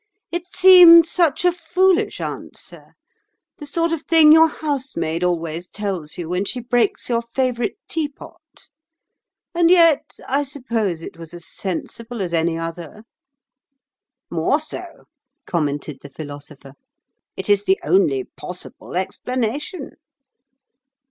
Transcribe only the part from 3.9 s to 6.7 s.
of thing your housemaid always tells you when she